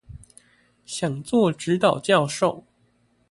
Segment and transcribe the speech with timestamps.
[0.83, 2.65] 想做指導教授